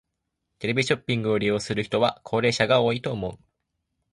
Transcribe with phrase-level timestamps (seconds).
[0.57, 3.37] テレビショッピングを利用する人は高齢者が多いと思う。